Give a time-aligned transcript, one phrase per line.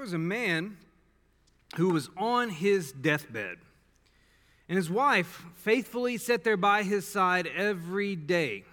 [0.00, 0.78] There was a man
[1.76, 3.58] who was on his deathbed,
[4.66, 8.64] and his wife faithfully sat there by his side every day.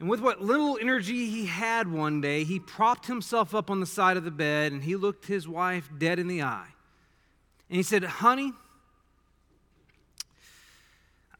[0.00, 3.86] And with what little energy he had one day, he propped himself up on the
[3.86, 6.74] side of the bed and he looked his wife dead in the eye.
[7.70, 8.52] And he said, Honey,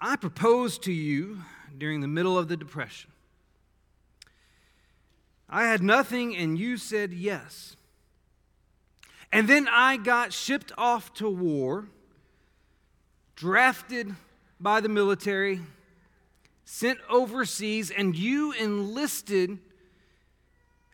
[0.00, 1.38] I proposed to you
[1.76, 3.10] during the middle of the Depression.
[5.50, 7.74] I had nothing, and you said yes.
[9.32, 11.89] And then I got shipped off to war,
[13.35, 14.14] drafted
[14.61, 15.61] by the military,
[16.67, 19.58] sent overseas, and you enlisted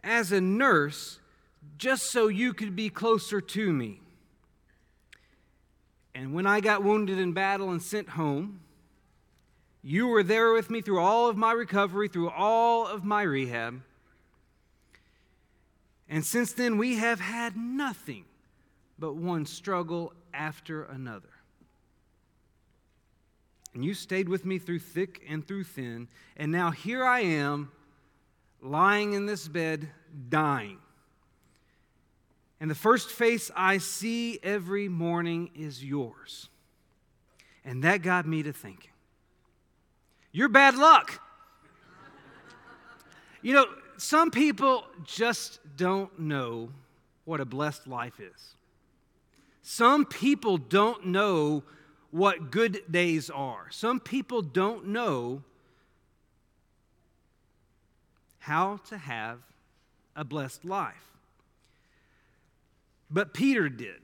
[0.04, 1.18] as a nurse
[1.76, 4.00] just so you could be closer to me.
[6.14, 8.60] And when I got wounded in battle and sent home,
[9.82, 13.82] you were there with me through all of my recovery, through all of my rehab.
[16.08, 18.24] And since then, we have had nothing
[18.98, 21.28] but one struggle after another.
[23.74, 26.08] And you stayed with me through thick and through thin.
[26.36, 27.70] And now here I am,
[28.60, 29.88] lying in this bed,
[30.28, 30.78] dying.
[32.60, 36.48] And the first face I see every morning is yours.
[37.64, 38.90] And that got me to thinking
[40.32, 41.20] you're bad luck.
[43.42, 43.66] You know,
[43.98, 46.70] some people just don't know
[47.24, 48.54] what a blessed life is.
[49.62, 51.62] Some people don't know
[52.10, 53.66] what good days are.
[53.70, 55.42] Some people don't know
[58.38, 59.40] how to have
[60.16, 60.94] a blessed life.
[63.10, 64.00] But Peter did.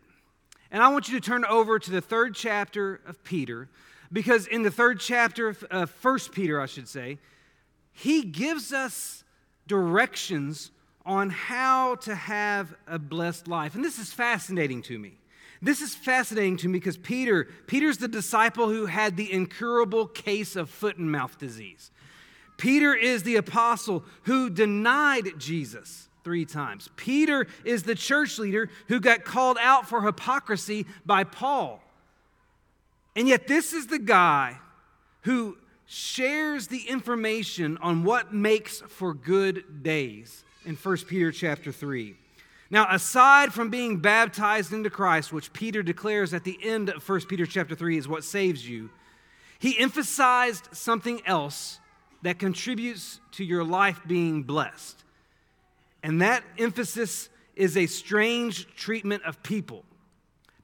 [0.70, 3.69] And I want you to turn over to the third chapter of Peter,
[4.12, 7.19] because in the third chapter of First Peter, I should say,
[7.92, 9.23] he gives us
[9.67, 10.70] directions
[11.07, 13.75] on how to have a blessed life.
[13.75, 15.12] And this is fascinating to me.
[15.61, 20.57] This is fascinating to me because Peter, Peter's the disciple who had the incurable case
[20.57, 21.91] of foot and mouth disease.
[22.57, 26.89] Peter is the apostle who denied Jesus three times.
[26.96, 31.81] Peter is the church leader who got called out for hypocrisy by Paul.
[33.17, 34.58] And yet, this is the guy
[35.23, 42.17] who shares the information on what makes for good days in 1 Peter chapter 3.
[42.70, 47.20] Now, aside from being baptized into Christ, which Peter declares at the end of 1
[47.22, 48.90] Peter chapter 3 is what saves you,
[49.58, 51.78] he emphasized something else
[52.22, 55.05] that contributes to your life being blessed.
[56.02, 59.84] And that emphasis is a strange treatment of people.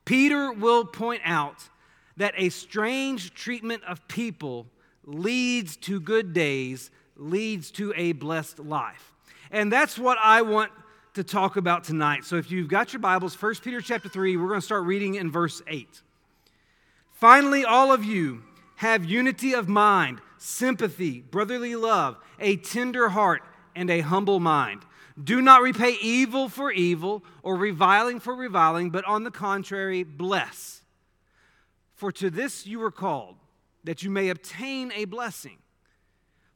[0.04, 1.68] Peter will point out
[2.16, 4.66] that a strange treatment of people
[5.04, 9.12] leads to good days, leads to a blessed life.
[9.50, 10.70] And that's what I want
[11.14, 12.24] to talk about tonight.
[12.24, 15.16] So if you've got your Bibles, 1 Peter chapter 3, we're going to start reading
[15.16, 16.02] in verse 8.
[17.12, 18.42] Finally, all of you
[18.76, 23.42] have unity of mind, sympathy, brotherly love, a tender heart,
[23.74, 24.82] and a humble mind.
[25.22, 30.82] Do not repay evil for evil or reviling for reviling, but on the contrary, bless.
[31.94, 33.36] For to this you were called,
[33.84, 35.58] that you may obtain a blessing.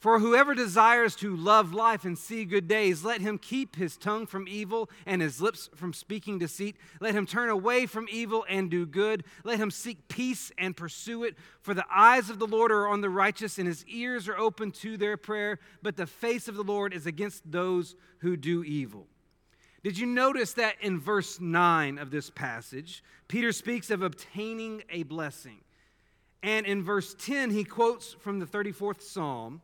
[0.05, 4.27] For whoever desires to love life and see good days, let him keep his tongue
[4.27, 6.77] from evil and his lips from speaking deceit.
[7.01, 9.25] Let him turn away from evil and do good.
[9.45, 11.39] Let him seek peace and pursue it.
[11.63, 14.73] For the eyes of the Lord are on the righteous, and his ears are open
[14.73, 15.59] to their prayer.
[15.83, 19.07] But the face of the Lord is against those who do evil.
[19.83, 25.05] Did you notice that in verse 9 of this passage, Peter speaks of obtaining a
[25.05, 25.61] blessing?
[26.45, 29.63] And in verse 10, he quotes from the 34th Psalm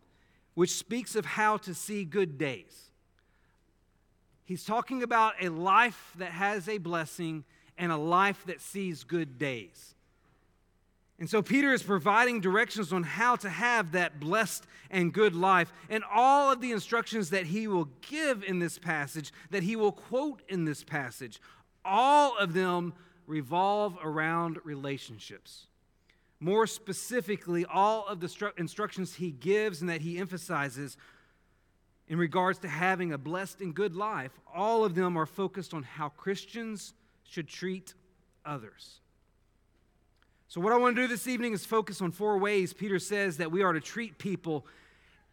[0.54, 2.90] which speaks of how to see good days.
[4.44, 7.44] He's talking about a life that has a blessing
[7.78, 9.94] and a life that sees good days.
[11.18, 15.70] And so Peter is providing directions on how to have that blessed and good life.
[15.90, 19.92] And all of the instructions that he will give in this passage, that he will
[19.92, 21.40] quote in this passage,
[21.84, 22.94] all of them
[23.26, 25.66] revolve around relationships.
[26.40, 30.96] More specifically, all of the instructions he gives and that he emphasizes
[32.08, 35.82] in regards to having a blessed and good life, all of them are focused on
[35.82, 37.94] how Christians should treat
[38.44, 39.00] others.
[40.48, 43.36] So, what I want to do this evening is focus on four ways Peter says
[43.36, 44.66] that we are to treat people.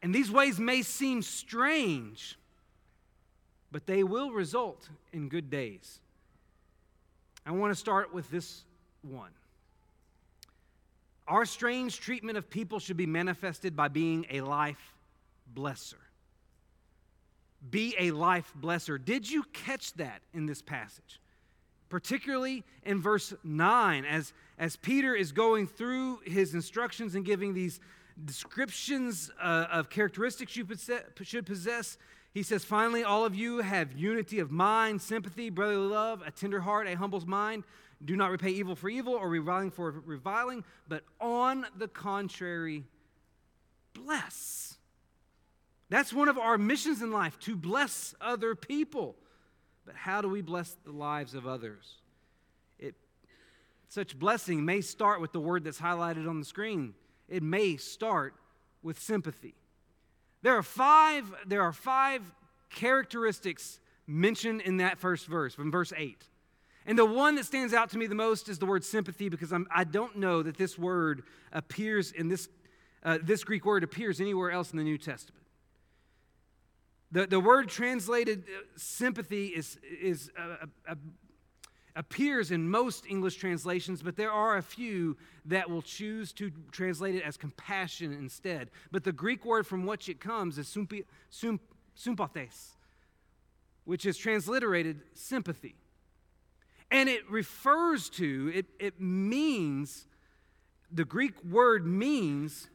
[0.04, 2.38] And these ways may seem strange,
[3.72, 6.00] but they will result in good days.
[7.46, 8.66] I want to start with this
[9.02, 9.32] one
[11.28, 14.96] our strange treatment of people should be manifested by being a life
[15.54, 15.96] blesser.
[17.70, 19.04] Be a life blesser.
[19.04, 21.20] Did you catch that in this passage?
[21.90, 27.80] particularly in verse 9, as, as Peter is going through his instructions and giving these
[28.26, 30.68] descriptions uh, of characteristics you
[31.22, 31.98] should possess.
[32.34, 36.60] He says, finally, all of you have unity of mind, sympathy, brotherly love, a tender
[36.60, 37.64] heart, a humble mind.
[38.04, 42.84] Do not repay evil for evil or reviling for reviling, but on the contrary,
[43.94, 44.78] bless.
[45.90, 49.16] That's one of our missions in life to bless other people.
[49.86, 51.96] But how do we bless the lives of others?
[52.78, 52.96] It,
[53.88, 56.94] such blessing may start with the word that's highlighted on the screen.
[57.30, 58.36] It may start
[58.84, 59.56] with sympathy.
[60.42, 62.22] There are five, there are five
[62.70, 66.22] characteristics mentioned in that first verse, from verse 8.
[66.88, 69.52] And the one that stands out to me the most is the word sympathy because
[69.52, 72.48] I'm, I do not know that this word appears in this,
[73.04, 75.44] uh, this Greek word appears anywhere else in the New Testament.
[77.12, 80.98] The, the word translated uh, sympathy is, is a, a,
[81.98, 87.16] appears in most English translations, but there are a few that will choose to translate
[87.16, 88.70] it as compassion instead.
[88.92, 90.68] But the Greek word from which it comes is
[91.96, 92.76] sympathes,
[93.84, 95.76] which is transliterated sympathy.
[96.90, 100.08] And it refers to, it, it means,
[100.92, 102.70] the Greek word means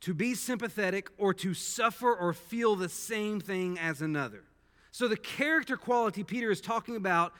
[0.00, 4.42] to be sympathetic or to suffer or feel the same thing as another.
[4.90, 7.32] So, the character quality Peter is talking about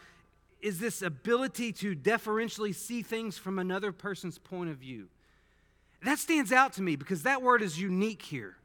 [0.60, 5.08] is this ability to deferentially see things from another person's point of view.
[6.04, 8.56] That stands out to me because that word is unique here.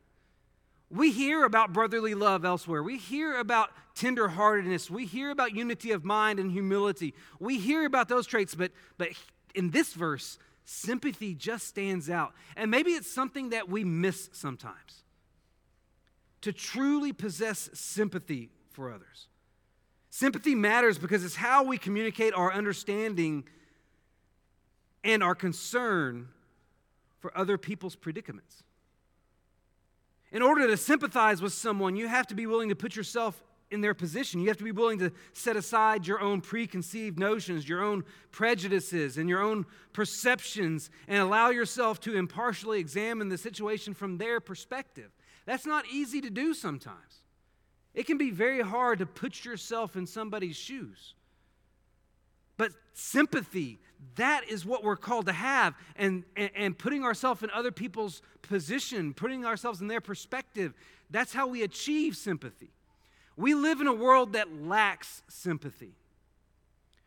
[0.89, 2.81] We hear about brotherly love elsewhere.
[2.81, 4.89] We hear about tenderheartedness.
[4.89, 7.13] We hear about unity of mind and humility.
[7.39, 9.09] We hear about those traits, but, but
[9.53, 12.33] in this verse, sympathy just stands out.
[12.55, 15.03] And maybe it's something that we miss sometimes.
[16.41, 19.27] To truly possess sympathy for others.
[20.09, 23.43] Sympathy matters because it's how we communicate our understanding
[25.03, 26.29] and our concern
[27.19, 28.63] for other people's predicaments.
[30.31, 33.41] In order to sympathize with someone, you have to be willing to put yourself
[33.71, 34.39] in their position.
[34.39, 39.17] You have to be willing to set aside your own preconceived notions, your own prejudices,
[39.17, 45.11] and your own perceptions, and allow yourself to impartially examine the situation from their perspective.
[45.45, 47.23] That's not easy to do sometimes.
[47.93, 51.15] It can be very hard to put yourself in somebody's shoes.
[52.57, 53.79] But sympathy,
[54.15, 55.75] that is what we're called to have.
[55.95, 60.73] And, and, and putting ourselves in other people's position, putting ourselves in their perspective,
[61.09, 62.71] that's how we achieve sympathy.
[63.35, 65.93] We live in a world that lacks sympathy.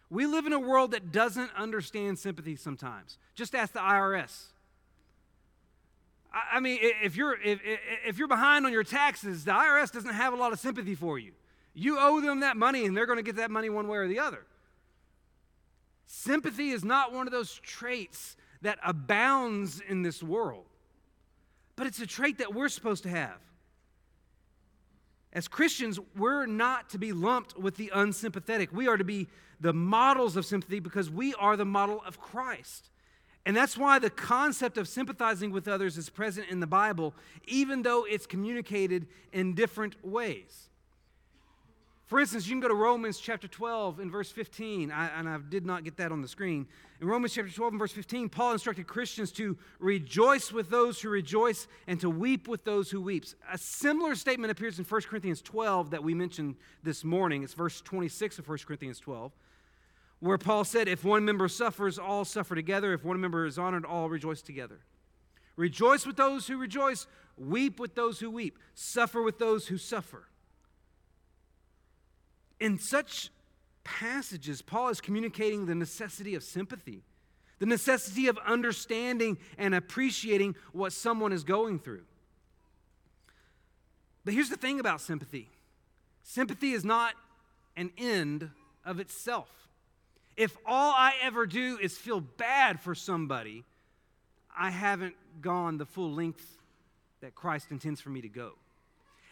[0.09, 3.19] We live in a world that doesn't understand sympathy sometimes.
[3.35, 4.47] Just ask the IRS.
[6.33, 7.61] I mean, if you're, if,
[8.07, 11.19] if you're behind on your taxes, the IRS doesn't have a lot of sympathy for
[11.19, 11.33] you.
[11.75, 14.09] You owe them that money, and they're going to get that money one way or
[14.09, 14.45] the other.
[16.07, 20.67] Sympathy is not one of those traits that abounds in this world,
[21.77, 23.39] but it's a trait that we're supposed to have.
[25.33, 28.71] As Christians, we're not to be lumped with the unsympathetic.
[28.73, 29.29] We are to be
[29.61, 32.91] the models of sympathy because we are the model of Christ.
[33.47, 37.15] And that's why the concept of sympathizing with others is present in the Bible,
[37.47, 40.69] even though it's communicated in different ways.
[42.13, 45.39] For instance, you can go to Romans chapter 12 and verse 15, I, and I
[45.39, 46.67] did not get that on the screen.
[47.01, 51.09] In Romans chapter 12 and verse 15, Paul instructed Christians to rejoice with those who
[51.09, 53.25] rejoice and to weep with those who weep.
[53.51, 57.45] A similar statement appears in 1 Corinthians 12 that we mentioned this morning.
[57.45, 59.33] It's verse 26 of 1 Corinthians 12,
[60.21, 62.93] where Paul said, If one member suffers, all suffer together.
[62.93, 64.81] If one member is honored, all rejoice together.
[65.57, 67.07] Rejoice with those who rejoice,
[67.39, 70.27] weep with those who weep, suffer with those who suffer.
[72.63, 73.31] In such
[73.83, 77.03] passages, Paul is communicating the necessity of sympathy,
[77.59, 82.05] the necessity of understanding and appreciating what someone is going through.
[84.25, 85.49] But here's the thing about sympathy
[86.23, 87.15] sympathy is not
[87.77, 88.49] an end
[88.85, 89.49] of itself.
[90.37, 93.65] If all I ever do is feel bad for somebody,
[94.57, 96.59] I haven't gone the full length
[97.23, 98.53] that Christ intends for me to go.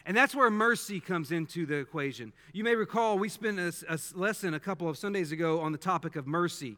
[0.07, 2.33] And that's where mercy comes into the equation.
[2.53, 5.79] You may recall we spent a, a, lesson a couple of Sundays ago on the
[5.79, 6.77] topic of mercy.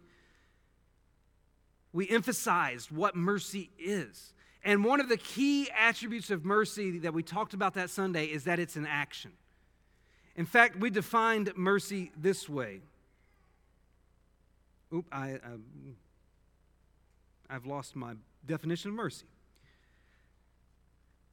[1.93, 4.33] We emphasized what mercy is.
[4.65, 8.45] And one of the key attributes of mercy that we talked about that Sunday is
[8.45, 9.33] that it's an action.
[10.37, 12.81] In fact, we defined mercy this way.
[14.95, 15.39] Oop, I, I,
[17.51, 18.15] I've lost my
[18.47, 19.27] definition of mercy.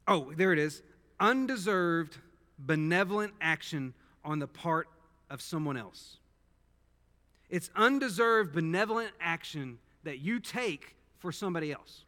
[0.08, 0.82] Oh, there it is
[1.20, 2.18] undeserved
[2.58, 4.88] benevolent action on the part
[5.30, 6.18] of someone else.
[7.50, 12.04] It's undeserved benevolent action that you take for somebody else.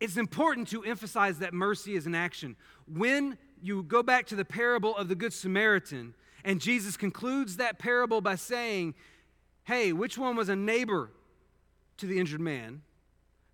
[0.00, 2.56] It's important to emphasize that mercy is an action.
[2.86, 7.78] When you go back to the parable of the Good Samaritan, and Jesus concludes that
[7.78, 8.94] parable by saying,
[9.64, 11.10] Hey, which one was a neighbor
[11.96, 12.82] to the injured man?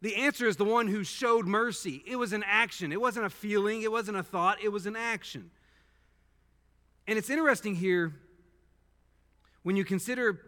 [0.03, 2.03] The answer is the one who showed mercy.
[2.07, 2.93] It was an action.
[2.93, 5.51] It wasn't a feeling, it wasn't a thought, it was an action.
[7.07, 8.15] And it's interesting here
[9.63, 10.41] when you consider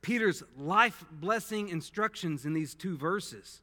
[0.00, 3.60] Peter's life blessing instructions in these two verses.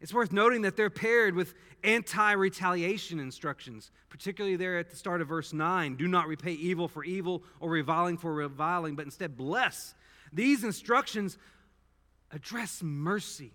[0.00, 1.52] It's worth noting that they're paired with
[1.84, 5.96] anti retaliation instructions, particularly there at the start of verse 9.
[5.96, 9.94] Do not repay evil for evil or reviling for reviling, but instead bless.
[10.32, 11.36] These instructions
[12.30, 13.52] address mercy.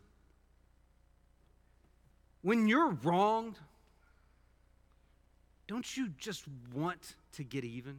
[2.45, 3.57] When you're wronged,
[5.65, 6.43] don't you just
[6.75, 7.97] want to get even?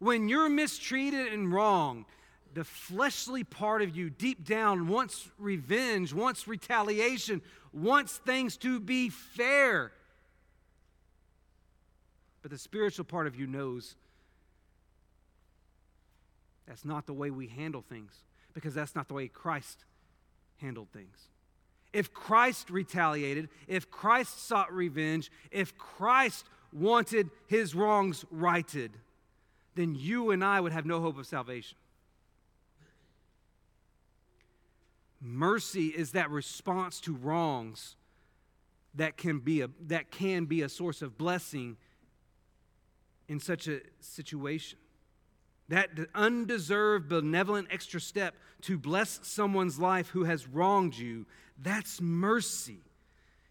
[0.00, 2.06] When you're mistreated and wronged,
[2.52, 7.42] the fleshly part of you deep down wants revenge, wants retaliation,
[7.72, 9.92] wants things to be fair.
[12.42, 13.94] But the spiritual part of you knows
[16.66, 18.12] that's not the way we handle things
[18.52, 19.84] because that's not the way Christ
[20.56, 21.28] handled things.
[21.92, 28.92] If Christ retaliated, if Christ sought revenge, if Christ wanted his wrongs righted,
[29.74, 31.76] then you and I would have no hope of salvation.
[35.20, 37.96] Mercy is that response to wrongs
[38.94, 41.76] that can be a, that can be a source of blessing
[43.28, 44.78] in such a situation.
[45.68, 51.26] That undeserved, benevolent extra step to bless someone's life who has wronged you,
[51.62, 52.80] that's mercy.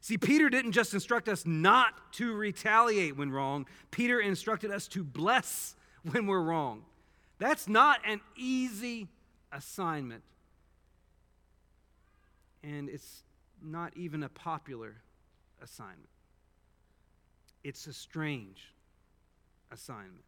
[0.02, 5.04] See, Peter didn't just instruct us not to retaliate when wrong, Peter instructed us to
[5.04, 5.76] bless
[6.12, 6.84] when we're wrong.
[7.38, 9.08] That's not an easy
[9.52, 10.24] assignment
[12.64, 13.24] and it's
[13.62, 14.96] not even a popular
[15.62, 16.10] assignment.
[17.64, 18.74] It's a strange
[19.72, 20.24] assignment.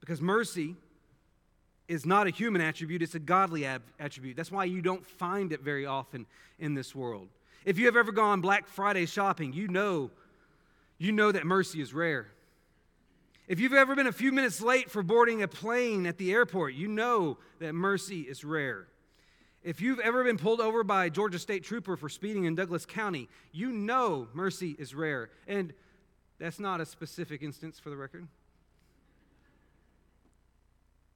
[0.00, 0.76] Because mercy
[1.90, 4.36] is not a human attribute, it's a godly ab- attribute.
[4.36, 6.24] That's why you don't find it very often
[6.60, 7.28] in this world.
[7.64, 10.10] If you have ever gone Black Friday shopping, you know
[10.98, 12.28] you know that mercy is rare.
[13.48, 16.74] If you've ever been a few minutes late for boarding a plane at the airport,
[16.74, 18.86] you know that mercy is rare.
[19.64, 22.86] If you've ever been pulled over by a Georgia State Trooper for speeding in Douglas
[22.86, 25.30] County, you know mercy is rare.
[25.48, 25.72] And
[26.38, 28.28] that's not a specific instance for the record.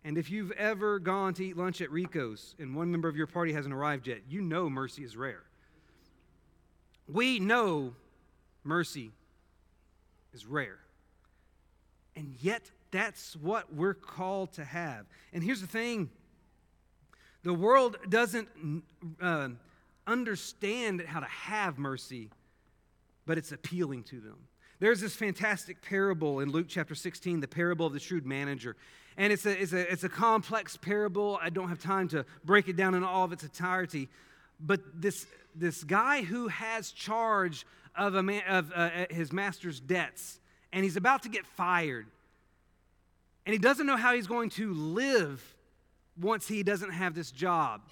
[0.04, 3.26] And if you've ever gone to eat lunch at Rico's and one member of your
[3.26, 5.42] party hasn't arrived yet, you know mercy is rare.
[7.08, 7.94] We know
[8.62, 9.12] mercy
[10.34, 10.78] is rare.
[12.16, 15.06] And yet, that's what we're called to have.
[15.32, 16.10] And here's the thing
[17.42, 18.48] the world doesn't
[19.20, 19.48] uh,
[20.06, 22.30] understand how to have mercy,
[23.26, 24.36] but it's appealing to them.
[24.80, 28.76] There's this fantastic parable in Luke chapter 16, the parable of the shrewd manager.
[29.16, 31.38] And it's a, it's, a, it's a complex parable.
[31.40, 34.08] I don't have time to break it down in all of its entirety.
[34.58, 37.66] But this, this guy who has charge
[37.96, 40.40] of, a man, of uh, his master's debts,
[40.72, 42.06] and he's about to get fired,
[43.46, 45.54] and he doesn't know how he's going to live
[46.20, 47.82] once he doesn't have this job.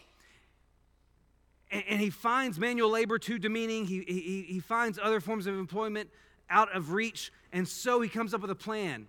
[1.71, 5.57] And, and he finds manual labor too demeaning, he, he, he finds other forms of
[5.57, 6.11] employment
[6.51, 9.07] out of reach, and so he comes up with a plan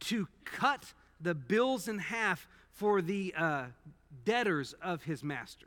[0.00, 3.64] to cut the bills in half for the uh,
[4.24, 5.66] debtors of his master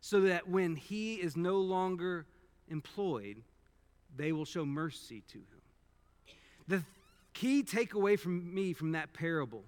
[0.00, 2.26] so that when he is no longer
[2.68, 3.42] employed,
[4.16, 6.36] they will show mercy to him.
[6.68, 6.82] The
[7.32, 9.64] key takeaway from me from that parable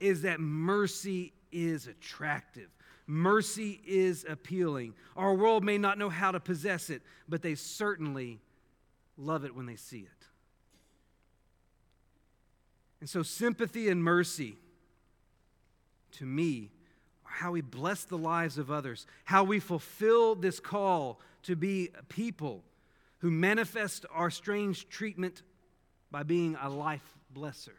[0.00, 2.68] is that mercy is attractive.
[3.06, 4.94] Mercy is appealing.
[5.16, 8.40] Our world may not know how to possess it, but they certainly
[9.16, 10.17] love it when they see it.
[13.00, 14.56] And so, sympathy and mercy,
[16.12, 16.70] to me,
[17.24, 21.90] are how we bless the lives of others, how we fulfill this call to be
[22.08, 22.64] people
[23.18, 25.42] who manifest our strange treatment
[26.10, 27.76] by being a life blesser.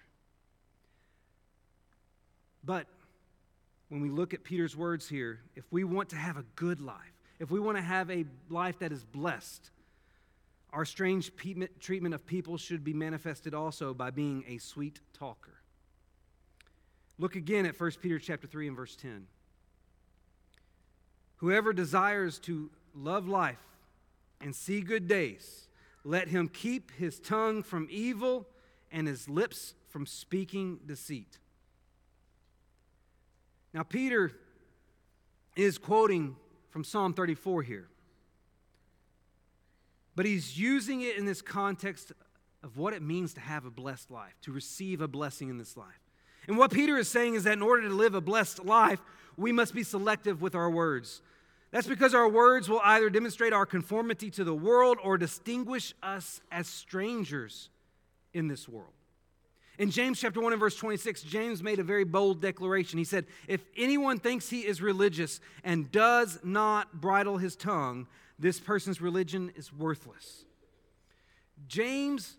[2.63, 2.87] But
[3.89, 6.95] when we look at Peter's words here, if we want to have a good life,
[7.39, 9.71] if we want to have a life that is blessed,
[10.71, 11.31] our strange
[11.79, 15.61] treatment of people should be manifested also by being a sweet talker.
[17.17, 19.27] Look again at 1 Peter chapter 3 and verse 10.
[21.37, 23.57] Whoever desires to love life
[24.41, 25.67] and see good days,
[26.03, 28.47] let him keep his tongue from evil
[28.91, 31.39] and his lips from speaking deceit.
[33.73, 34.31] Now, Peter
[35.55, 36.35] is quoting
[36.69, 37.89] from Psalm 34 here,
[40.19, 42.11] but he's using it in this context
[42.61, 45.77] of what it means to have a blessed life, to receive a blessing in this
[45.77, 46.01] life.
[46.45, 48.99] And what Peter is saying is that in order to live a blessed life,
[49.37, 51.21] we must be selective with our words.
[51.71, 56.41] That's because our words will either demonstrate our conformity to the world or distinguish us
[56.51, 57.69] as strangers
[58.33, 58.98] in this world.
[59.79, 62.99] In James chapter 1 and verse 26, James made a very bold declaration.
[62.99, 68.05] He said, If anyone thinks he is religious and does not bridle his tongue,
[68.37, 70.43] this person's religion is worthless.
[71.69, 72.35] James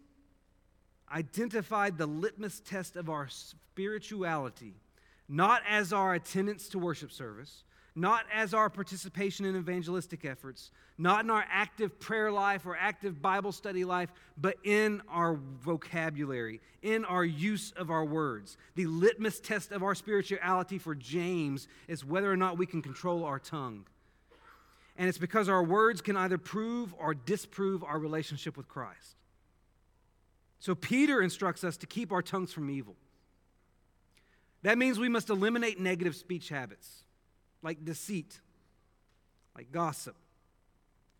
[1.11, 4.75] identified the litmus test of our spirituality,
[5.26, 11.25] not as our attendance to worship service, not as our participation in evangelistic efforts, not
[11.25, 17.04] in our active prayer life or active Bible study life, but in our vocabulary, in
[17.04, 18.56] our use of our words.
[18.75, 23.25] The litmus test of our spirituality for James is whether or not we can control
[23.25, 23.87] our tongue.
[24.97, 29.16] And it's because our words can either prove or disprove our relationship with Christ.
[30.59, 32.97] So Peter instructs us to keep our tongues from evil.
[34.62, 37.04] That means we must eliminate negative speech habits
[37.62, 38.40] like deceit,
[39.56, 40.16] like gossip,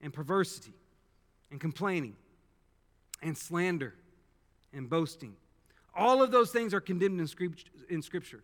[0.01, 0.75] and perversity,
[1.51, 2.17] and complaining,
[3.23, 3.95] and slander,
[4.73, 5.35] and boasting.
[5.95, 8.43] All of those things are condemned in Scripture.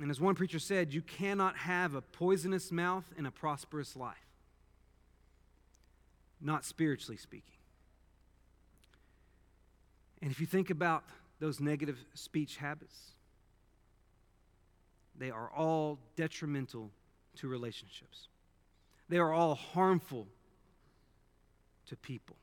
[0.00, 4.16] And as one preacher said, you cannot have a poisonous mouth and a prosperous life,
[6.40, 7.54] not spiritually speaking.
[10.20, 11.04] And if you think about
[11.38, 13.12] those negative speech habits,
[15.22, 16.90] they are all detrimental
[17.36, 18.26] to relationships.
[19.08, 20.26] They are all harmful
[21.86, 22.34] to people.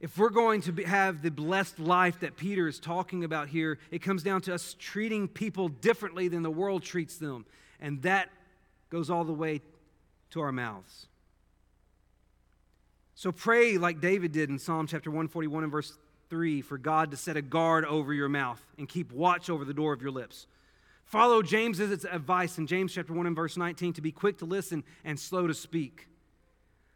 [0.00, 3.78] If we're going to be, have the blessed life that Peter is talking about here,
[3.90, 7.46] it comes down to us treating people differently than the world treats them.
[7.80, 8.28] And that
[8.90, 9.62] goes all the way
[10.32, 11.06] to our mouths.
[13.14, 15.96] So pray like David did in Psalm chapter 141 and verse
[16.28, 19.72] 3 for God to set a guard over your mouth and keep watch over the
[19.72, 20.46] door of your lips.
[21.08, 24.84] Follow James's advice in James chapter 1 and verse 19 to be quick to listen
[25.04, 26.06] and slow to speak.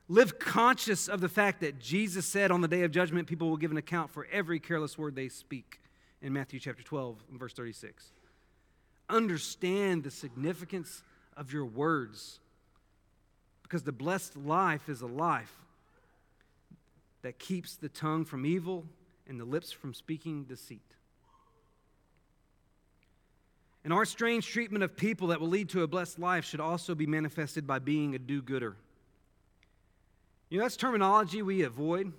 [0.07, 3.57] Live conscious of the fact that Jesus said on the day of judgment, people will
[3.57, 5.81] give an account for every careless word they speak
[6.21, 8.13] in Matthew chapter 12 and verse 36.
[9.09, 11.03] Understand the significance
[11.35, 12.39] of your words
[13.63, 15.55] because the blessed life is a life
[17.23, 18.85] that keeps the tongue from evil
[19.27, 20.83] and the lips from speaking deceit.
[23.85, 26.95] And our strange treatment of people that will lead to a blessed life should also
[26.95, 28.77] be manifested by being a do gooder.
[30.51, 32.13] You know, that's terminology we avoid.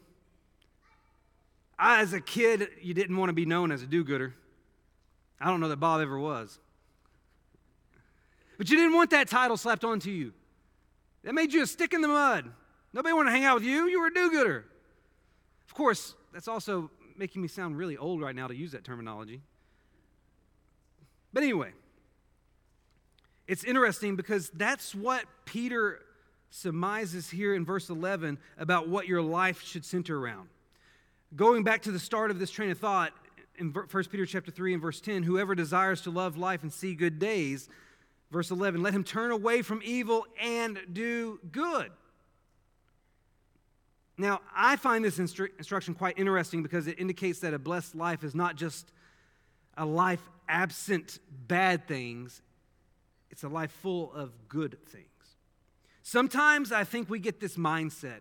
[1.80, 4.34] I, as a kid, you didn't want to be known as a do gooder.
[5.39, 6.60] I don't know that Bob ever was.
[8.58, 10.34] But you didn't want that title slapped onto you.
[11.23, 12.52] That made you a stick in the mud.
[12.93, 13.88] Nobody wanted to hang out with you.
[13.88, 14.65] You were a do gooder.
[15.67, 19.41] Of course, that's also making me sound really old right now to use that terminology.
[21.34, 21.72] But anyway,
[23.48, 26.00] it's interesting because that's what Peter
[26.50, 30.50] surmises here in verse 11 about what your life should center around.
[31.36, 33.12] Going back to the start of this train of thought
[33.58, 36.93] in 1 Peter chapter 3 and verse 10, whoever desires to love life and see
[36.93, 37.69] good days,
[38.32, 41.91] verse 11, let him turn away from evil and do good.
[44.17, 48.24] Now, I find this instru- instruction quite interesting because it indicates that a blessed life
[48.24, 48.91] is not just
[49.76, 52.41] a life absent bad things,
[53.29, 55.08] it's a life full of good things.
[56.03, 58.19] Sometimes I think we get this mindset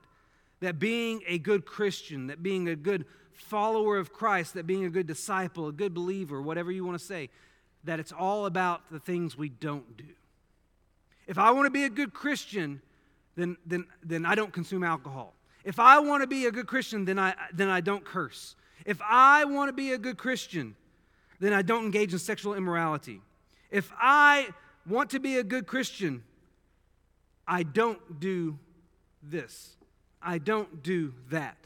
[0.61, 4.91] that being a good Christian, that being a good follower of Christ, that being a
[4.91, 7.29] good disciple, a good believer, whatever you want to say,
[7.85, 10.05] that it's all about the things we don't do.
[11.27, 12.81] If I want to be a good Christian,
[13.37, 15.35] then, then, then I don't consume alcohol.
[15.65, 18.57] If I want to be a good Christian, then I, then I don't curse.
[18.85, 20.77] If I want to be a good Christian,
[21.43, 23.21] then I don't engage in sexual immorality.
[23.69, 24.51] If I
[24.87, 26.23] want to be a good Christian,
[27.49, 28.61] I don't do
[29.25, 29.75] this.
[30.23, 31.57] I don't do that.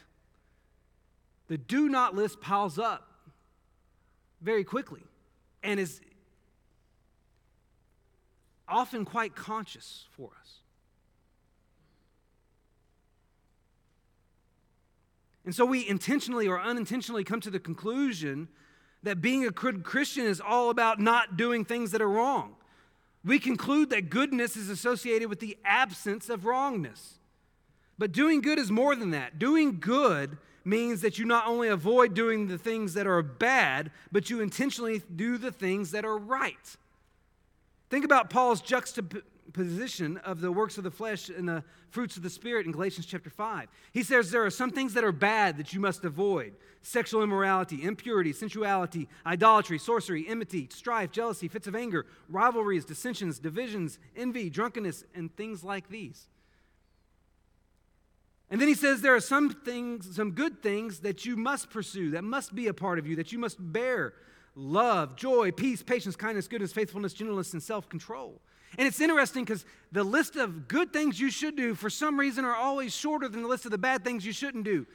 [1.49, 3.07] The do not list piles up
[4.41, 5.03] very quickly
[5.63, 6.01] and is
[8.67, 10.61] often quite conscious for us.
[15.45, 18.49] And so we intentionally or unintentionally come to the conclusion
[19.03, 22.57] that being a good Christian is all about not doing things that are wrong.
[23.25, 27.19] We conclude that goodness is associated with the absence of wrongness.
[27.99, 29.39] But doing good is more than that.
[29.39, 34.31] Doing good means that you not only avoid doing the things that are bad, but
[34.31, 36.77] you intentionally do the things that are right.
[37.89, 39.27] Think about Paul's juxtaposition
[40.25, 43.31] of the works of the flesh and the fruits of the Spirit in Galatians chapter
[43.31, 43.69] 5.
[43.93, 47.83] He says there are some things that are bad that you must avoid sexual immorality,
[47.83, 55.05] impurity, sensuality, idolatry, sorcery, enmity, strife, jealousy, fits of anger, rivalries, dissensions, divisions, envy, drunkenness,
[55.15, 56.29] and things like these.
[58.49, 62.11] And then he says there are some things, some good things that you must pursue,
[62.13, 64.15] that must be a part of you, that you must bear
[64.55, 68.41] love, joy, peace, patience, kindness, goodness, faithfulness, gentleness, and self control.
[68.79, 72.45] And it's interesting because the list of good things you should do, for some reason,
[72.45, 74.87] are always shorter than the list of the bad things you shouldn't do.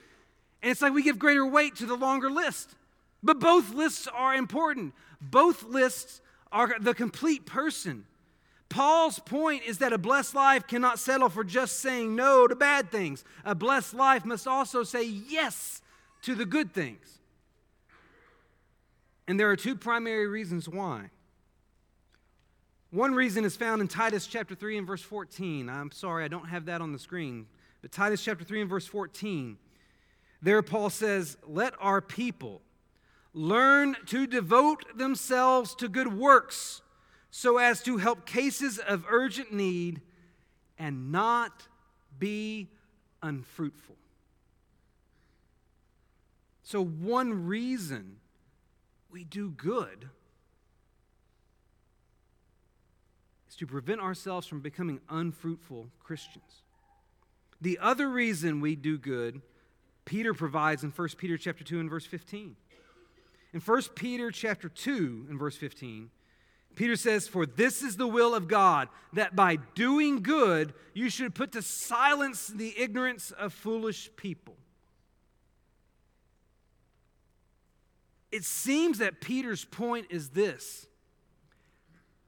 [0.61, 2.75] And it's like we give greater weight to the longer list.
[3.23, 8.05] But both lists are important, both lists are the complete person.
[8.69, 12.89] Paul's point is that a blessed life cannot settle for just saying no to bad
[12.89, 13.25] things.
[13.43, 15.81] A blessed life must also say yes
[16.21, 17.19] to the good things.
[19.27, 21.09] And there are two primary reasons why.
[22.91, 25.69] One reason is found in Titus chapter 3 and verse 14.
[25.69, 27.47] I'm sorry, I don't have that on the screen.
[27.81, 29.57] But Titus chapter 3 and verse 14.
[30.41, 32.61] There, Paul says, Let our people
[33.33, 36.81] learn to devote themselves to good works
[37.29, 40.01] so as to help cases of urgent need
[40.77, 41.67] and not
[42.19, 42.67] be
[43.23, 43.95] unfruitful.
[46.61, 48.17] So, one reason
[49.09, 50.09] we do good
[53.51, 56.63] is to prevent ourselves from becoming unfruitful Christians.
[57.59, 59.41] The other reason we do good,
[60.05, 62.55] Peter provides in 1 Peter chapter 2 and verse 15.
[63.53, 66.09] In 1 Peter chapter 2 and verse 15,
[66.75, 71.35] Peter says, For this is the will of God, that by doing good you should
[71.35, 74.55] put to silence the ignorance of foolish people.
[78.31, 80.87] It seems that Peter's point is this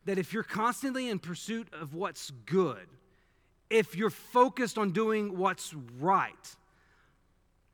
[0.05, 2.87] that if you're constantly in pursuit of what's good,
[3.69, 6.55] if you're focused on doing what's right,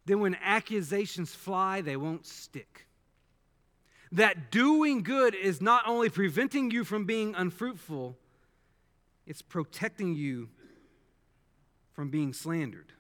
[0.06, 2.88] then when accusations fly, they won't stick.
[4.12, 8.18] That doing good is not only preventing you from being unfruitful,
[9.28, 10.50] it's protecting you
[11.94, 12.94] from being slandered.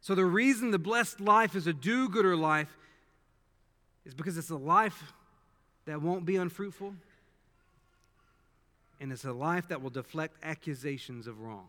[0.00, 2.76] So, the reason the blessed life is a do gooder life
[4.04, 5.12] is because it's a life
[5.86, 6.94] that won't be unfruitful,
[9.00, 11.68] and it's a life that will deflect accusations of wrong.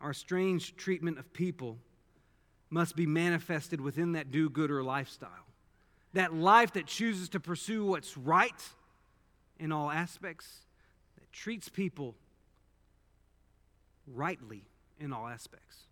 [0.00, 1.78] Our strange treatment of people
[2.70, 5.46] must be manifested within that do gooder lifestyle.
[6.14, 8.62] That life that chooses to pursue what's right
[9.58, 10.62] in all aspects,
[11.18, 12.14] that treats people
[14.06, 14.64] rightly
[14.98, 15.86] in all aspects.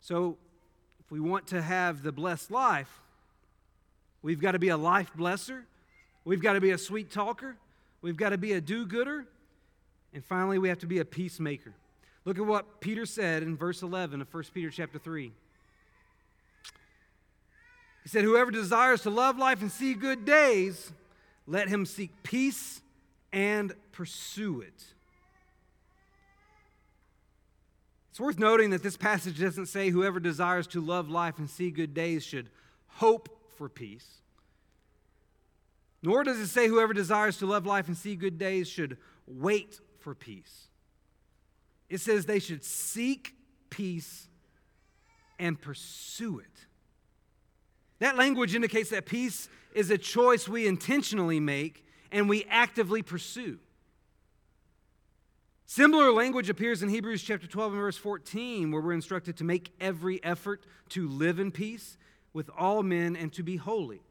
[0.00, 0.36] So,
[0.98, 3.00] if we want to have the blessed life,
[4.22, 5.62] we've got to be a life blesser,
[6.24, 7.56] we've got to be a sweet talker,
[8.02, 9.26] we've got to be a do gooder,
[10.12, 11.72] and finally, we have to be a peacemaker.
[12.24, 15.32] Look at what Peter said in verse 11 of 1 Peter chapter 3.
[18.02, 20.92] He said, Whoever desires to love life and see good days,
[21.46, 22.80] let him seek peace
[23.32, 24.84] and pursue it.
[28.10, 31.70] It's worth noting that this passage doesn't say whoever desires to love life and see
[31.70, 32.48] good days should
[32.88, 34.06] hope for peace.
[36.02, 39.80] Nor does it say whoever desires to love life and see good days should wait
[39.98, 40.68] for peace.
[41.88, 43.34] It says they should seek
[43.68, 44.28] peace
[45.38, 46.66] and pursue it.
[47.98, 53.58] That language indicates that peace is a choice we intentionally make and we actively pursue.
[55.66, 59.72] Similar language appears in Hebrews chapter 12 and verse 14, where we're instructed to make
[59.80, 61.96] every effort to live in peace
[62.32, 64.02] with all men and to be holy.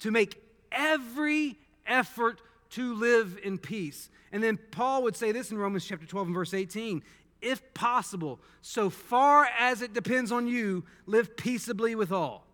[0.00, 0.43] To make
[0.74, 4.10] every effort to live in peace.
[4.32, 7.02] And then Paul would say this in Romans chapter 12 and verse 18
[7.44, 12.46] if possible, so far as it depends on you, live peaceably with all.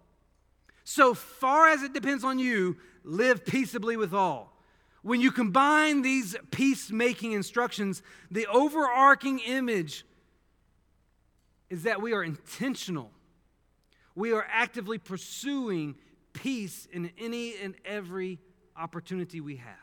[0.82, 4.52] So far as it depends on you, live peaceably with all.
[5.02, 8.02] When you combine these peacemaking instructions,
[8.32, 10.04] the overarching image
[11.70, 13.12] is that we are intentional.
[14.16, 15.94] We are actively pursuing
[16.32, 18.38] peace in any and every
[18.76, 19.74] opportunity we have.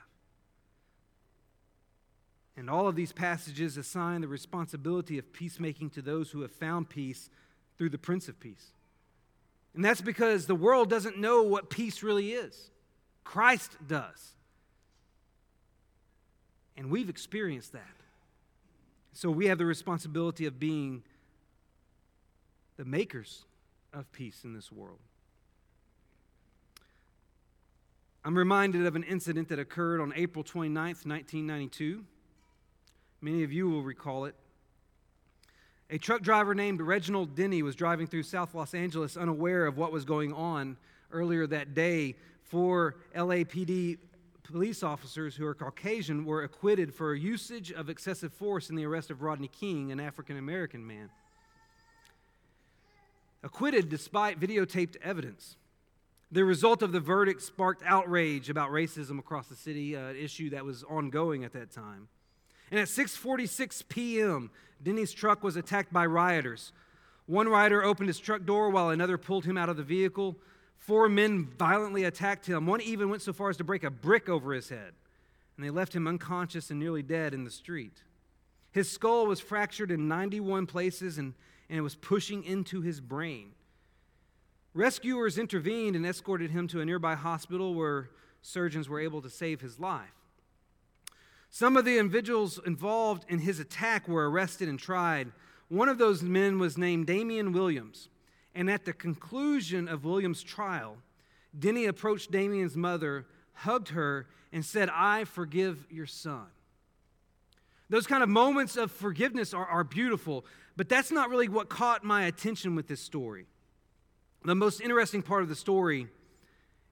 [2.55, 6.89] And all of these passages assign the responsibility of peacemaking to those who have found
[6.89, 7.29] peace
[7.77, 8.71] through the Prince of Peace.
[9.75, 12.71] And that's because the world doesn't know what peace really is,
[13.23, 14.33] Christ does.
[16.75, 17.83] And we've experienced that.
[19.13, 21.03] So we have the responsibility of being
[22.77, 23.45] the makers
[23.93, 24.99] of peace in this world.
[28.27, 32.03] I'm reminded of an incident that occurred on April 29th, 1992.
[33.21, 34.35] Many of you will recall it.
[35.89, 39.93] A truck driver named Reginald Denny was driving through South Los Angeles unaware of what
[39.93, 40.75] was going on
[41.09, 42.17] earlier that day.
[42.43, 43.97] Four LAPD
[44.43, 49.09] police officers who are Caucasian were acquitted for usage of excessive force in the arrest
[49.09, 51.09] of Rodney King, an African American man.
[53.41, 55.55] Acquitted despite videotaped evidence.
[56.31, 60.65] The result of the verdict sparked outrage about racism across the city, an issue that
[60.65, 62.09] was ongoing at that time.
[62.69, 64.51] And at 6:46 p.m.,
[64.83, 66.73] Denny's truck was attacked by rioters.
[67.25, 70.37] One rider opened his truck door while another pulled him out of the vehicle.
[70.77, 72.65] Four men violently attacked him.
[72.65, 74.93] One even went so far as to break a brick over his head,
[75.55, 78.03] and they left him unconscious and nearly dead in the street.
[78.71, 81.33] His skull was fractured in 91 places and,
[81.69, 83.53] and it was pushing into his brain.
[84.77, 88.11] Rescuers intervened and escorted him to a nearby hospital where
[88.43, 90.13] surgeons were able to save his life.
[91.49, 95.31] Some of the individuals involved in his attack were arrested and tried.
[95.69, 98.09] One of those men was named Damian Williams.
[98.53, 100.97] And at the conclusion of Williams' trial,
[101.57, 106.45] Denny approached Damian's mother, hugged her, and said, I forgive your son.
[107.89, 112.03] Those kind of moments of forgiveness are, are beautiful, but that's not really what caught
[112.03, 113.47] my attention with this story.
[114.47, 116.07] The most interesting part of the story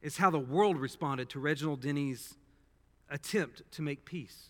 [0.01, 2.35] is how the world responded to Reginald Denny's
[3.09, 4.49] attempt to make peace.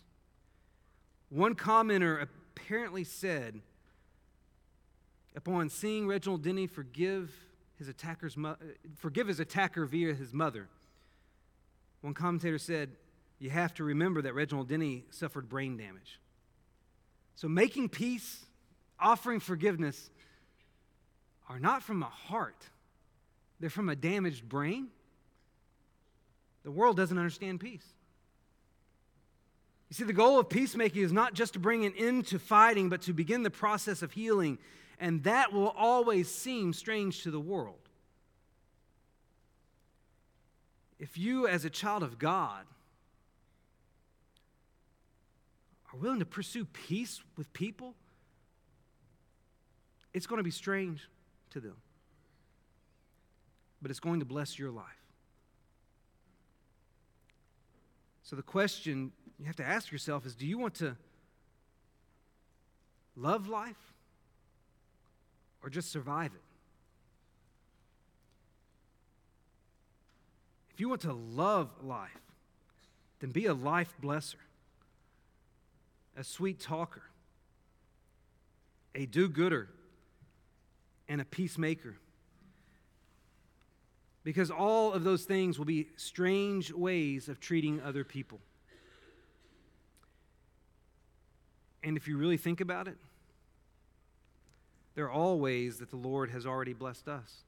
[1.28, 3.60] One commenter apparently said,
[5.36, 7.32] upon seeing Reginald Denny forgive
[7.78, 8.56] his, attacker's mo-
[8.96, 10.66] forgive his attacker via his mother,
[12.00, 12.90] one commentator said,
[13.38, 16.20] You have to remember that Reginald Denny suffered brain damage.
[17.36, 18.46] So making peace,
[18.98, 20.10] offering forgiveness,
[21.48, 22.68] are not from a heart,
[23.60, 24.88] they're from a damaged brain.
[26.64, 27.86] The world doesn't understand peace.
[29.88, 32.88] You see, the goal of peacemaking is not just to bring an end to fighting,
[32.88, 34.58] but to begin the process of healing.
[34.98, 37.78] And that will always seem strange to the world.
[40.98, 42.64] If you, as a child of God,
[45.92, 47.94] are willing to pursue peace with people,
[50.12, 51.08] it's going to be strange
[51.50, 51.76] to them.
[53.82, 54.84] But it's going to bless your life.
[58.22, 60.96] So the question you have to ask yourself is do you want to
[63.14, 63.94] love life
[65.62, 66.40] or just survive it?
[70.70, 72.10] If you want to love life,
[73.20, 74.34] then be a life blesser,
[76.16, 77.02] a sweet talker,
[78.94, 79.68] a do gooder,
[81.08, 81.96] and a peacemaker.
[84.26, 88.40] Because all of those things will be strange ways of treating other people.
[91.84, 92.96] And if you really think about it,
[94.96, 97.44] there are all ways that the Lord has already blessed us.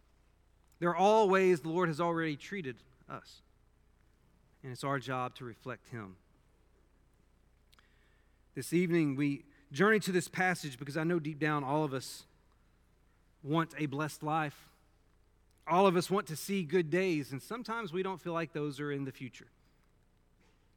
[0.79, 2.77] There are all ways the Lord has already treated
[3.11, 3.43] us.
[4.62, 6.14] And it's our job to reflect Him.
[8.55, 12.23] This evening, we journey to this passage because I know deep down all of us
[13.43, 14.69] want a blessed life.
[15.70, 18.81] All of us want to see good days, and sometimes we don't feel like those
[18.81, 19.48] are in the future.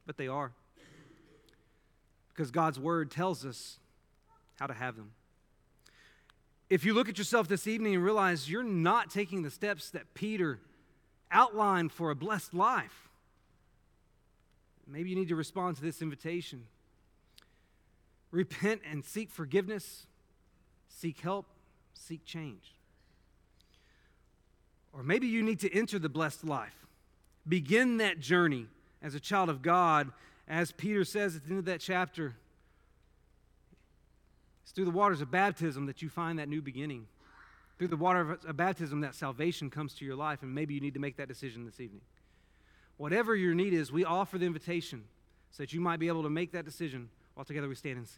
[0.06, 0.52] But they are
[2.32, 3.78] because God's word tells us
[4.58, 5.12] how to have them.
[6.70, 10.14] If you look at yourself this evening and realize you're not taking the steps that
[10.14, 10.58] Peter
[11.30, 13.08] outlined for a blessed life,
[14.86, 16.64] maybe you need to respond to this invitation.
[18.30, 20.06] Repent and seek forgiveness,
[20.88, 21.46] seek help,
[21.92, 22.74] seek change.
[24.92, 26.86] Or maybe you need to enter the blessed life.
[27.48, 28.66] Begin that journey
[29.02, 30.12] as a child of God
[30.48, 32.34] as Peter says at the end of that chapter,
[34.62, 37.06] it's through the waters of baptism that you find that new beginning.
[37.78, 40.94] Through the water of baptism, that salvation comes to your life, and maybe you need
[40.94, 42.02] to make that decision this evening.
[42.96, 45.04] Whatever your need is, we offer the invitation
[45.50, 48.06] so that you might be able to make that decision while together we stand and
[48.06, 48.10] see.